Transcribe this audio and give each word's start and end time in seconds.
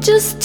just 0.00 0.39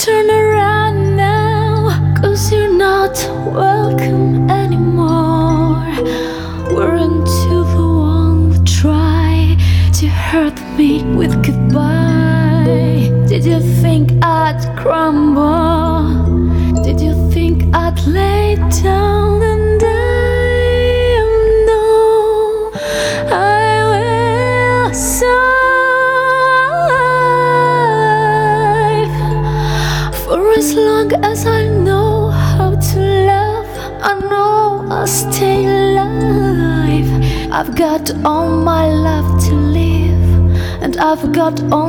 and 41.47 41.59
I've 41.59 41.85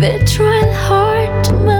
They're 0.00 0.24
trying 0.24 0.72
hard 0.72 1.44
to 1.44 1.79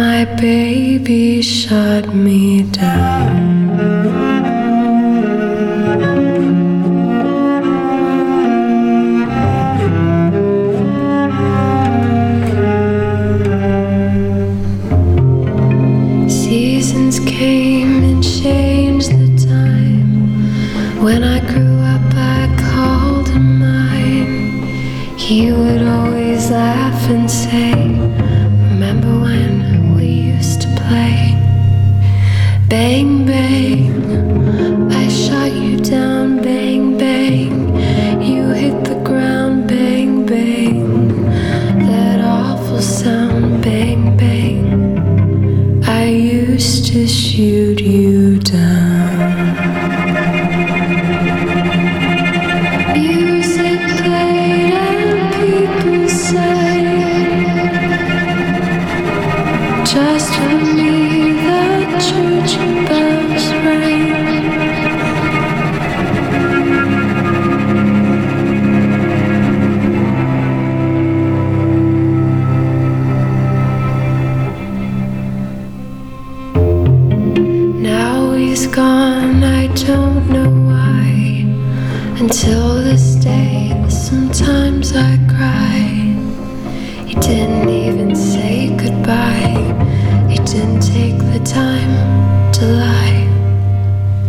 my 0.00 0.24
baby 0.40 1.42
shut 1.42 2.14
me 2.14 2.62
down. 2.62 3.36
Seasons 16.28 17.20
came 17.20 18.02
and 18.02 18.24
changed 18.24 19.10
the 19.10 19.28
time 19.46 21.04
when 21.04 21.22
I. 21.24 21.39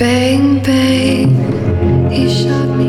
Bang, 0.02 0.58
bang, 0.64 1.30
he 2.10 2.28
shot 2.28 2.76
me. 2.76 2.81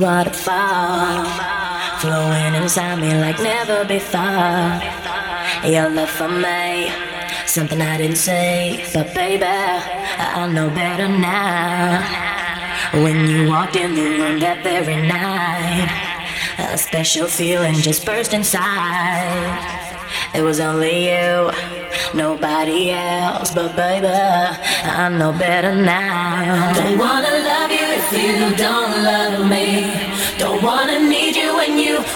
Waterfall, 0.00 1.24
flowing 1.98 2.54
inside 2.54 2.98
me 2.98 3.12
like 3.20 3.38
never 3.40 3.84
before. 3.84 4.80
Your 5.68 5.90
love 5.90 6.08
for 6.08 6.28
me, 6.28 6.90
something 7.46 7.80
I 7.80 7.98
didn't 7.98 8.16
say, 8.16 8.82
but 8.94 9.14
baby, 9.14 9.44
I 9.44 10.50
know 10.50 10.70
better 10.70 11.06
now. 11.06 12.00
When 13.04 13.28
you 13.28 13.48
walked 13.48 13.76
in 13.76 13.94
the 13.94 14.02
room 14.18 14.40
that 14.40 14.62
very 14.64 14.96
night, 15.06 15.90
a 16.58 16.78
special 16.78 17.26
feeling 17.26 17.74
just 17.74 18.06
burst 18.06 18.32
inside. 18.32 19.76
It 20.34 20.42
was 20.42 20.60
only 20.60 21.10
you, 21.10 21.50
nobody 22.14 22.90
else, 22.90 23.52
but 23.52 23.76
baby, 23.76 24.06
I 24.06 25.08
know 25.10 25.32
better 25.32 25.74
now. 25.74 26.72
Don't 26.72 26.98
wanna 26.98 27.30
love 27.50 27.70
you 27.70 27.86
if 28.00 28.12
you 28.12 28.56
don't 28.56 28.79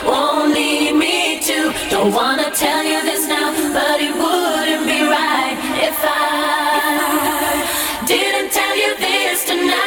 won't 0.04 0.54
need 0.54 0.92
me 0.92 1.40
to. 1.40 1.72
Don't 1.90 2.12
wanna 2.12 2.50
tell 2.50 2.84
you 2.84 3.02
this 3.02 3.26
now, 3.28 3.52
but 3.72 4.00
it 4.00 4.14
wouldn't 4.14 4.86
be 4.86 5.02
right 5.02 5.56
if 5.88 5.98
I 6.02 8.04
didn't 8.06 8.52
tell 8.52 8.76
you 8.76 8.96
this 8.98 9.44
tonight 9.44 9.84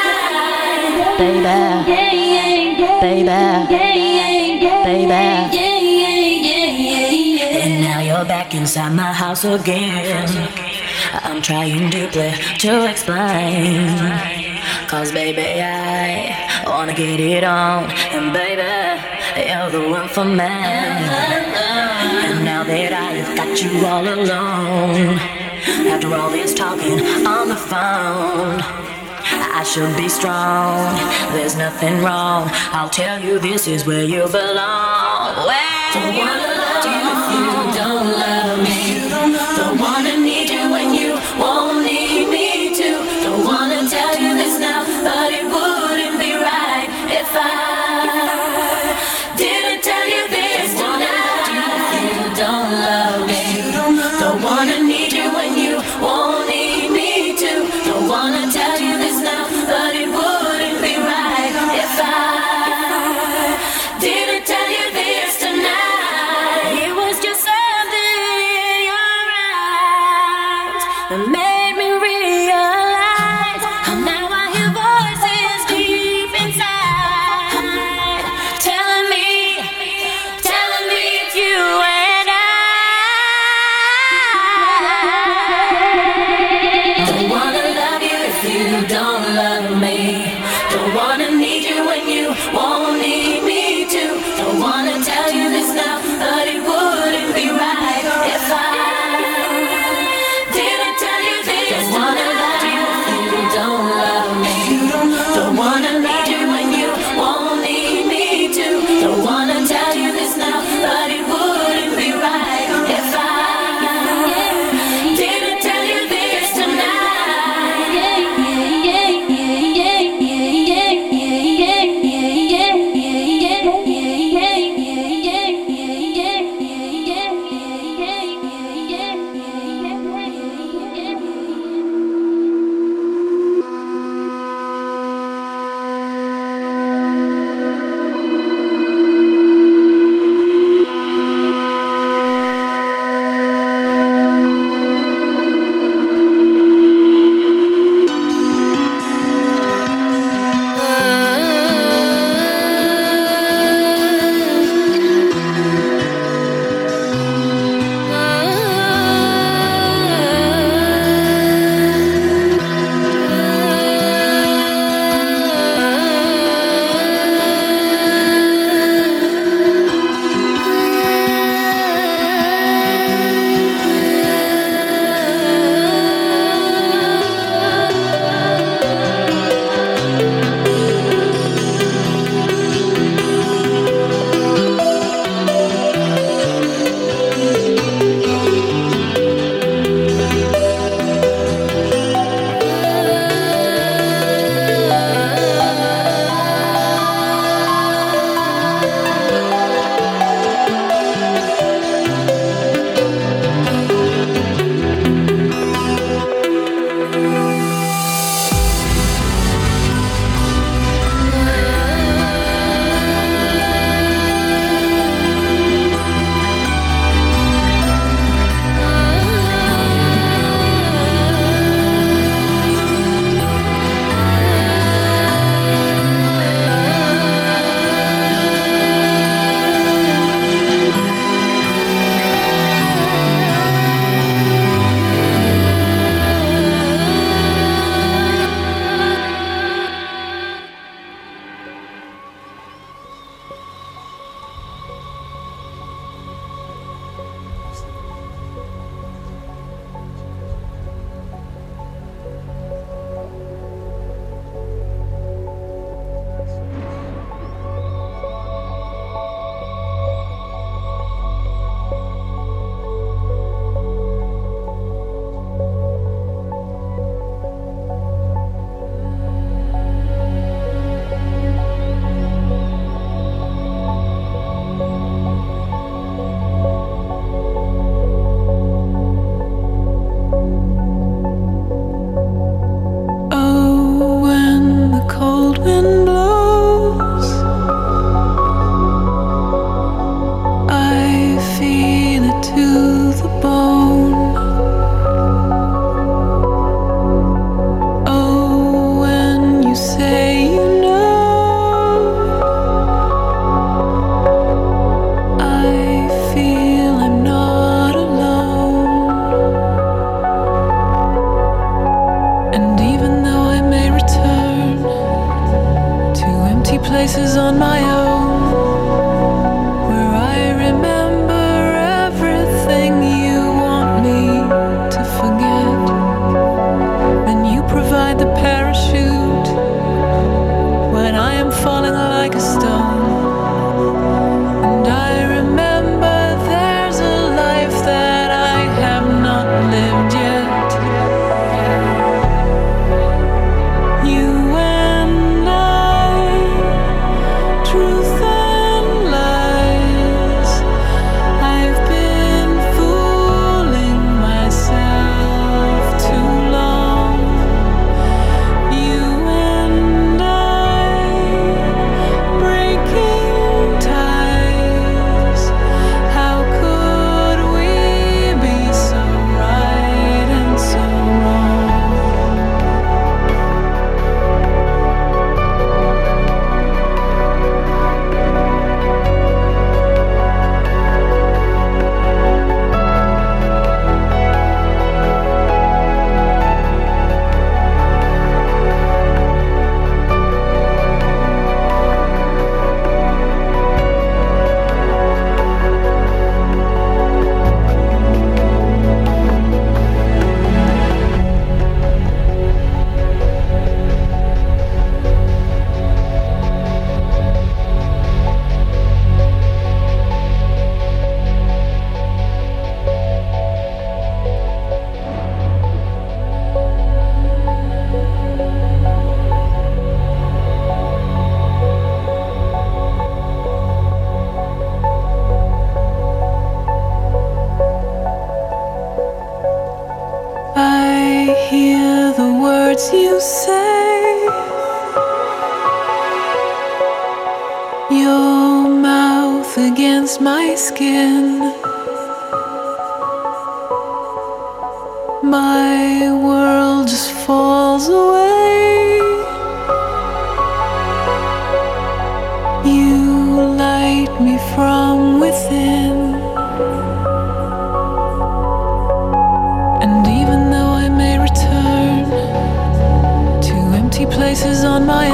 baby, 1.18 1.40
baby, 3.00 3.02
baby. 3.02 3.28
Baby. 4.84 5.24
And 7.60 7.82
now 7.82 8.00
you're 8.00 8.26
back 8.26 8.54
inside 8.54 8.94
my 8.94 9.12
house 9.12 9.44
again. 9.44 10.28
I'm 11.24 11.42
trying 11.42 11.90
deeply 11.90 12.32
to 12.60 12.86
explain. 12.90 13.98
Cause 14.88 15.12
baby, 15.12 15.62
I 15.62 16.64
wanna 16.66 16.94
get 16.94 17.20
it 17.20 17.44
on. 17.44 17.92
And 18.12 18.32
baby, 18.32 18.62
you're 19.72 19.82
the 19.82 19.90
one 19.90 20.08
for 20.08 20.24
me. 20.24 20.44
And 20.44 22.46
now 22.46 22.64
that 22.64 22.94
I've 22.94 23.36
got 23.36 23.62
you 23.62 23.86
all 23.86 24.08
alone, 24.08 25.18
after 25.90 26.14
all 26.14 26.30
this 26.30 26.54
talking 26.54 27.00
on 27.26 27.50
the 27.50 27.56
phone. 27.56 28.62
I 29.60 29.64
should 29.64 29.98
be 29.98 30.08
strong. 30.08 30.96
There's 31.34 31.58
nothing 31.58 32.02
wrong. 32.04 32.50
I'll 32.72 32.90
tell 32.90 33.22
you 33.22 33.40
this 33.40 33.68
is 33.68 33.86
where 33.86 34.04
you 34.04 34.28
belong. 34.28 35.36
Well, 35.48 35.94
don't 35.94 36.18
wanna 36.18 36.47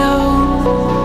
on 0.04 1.03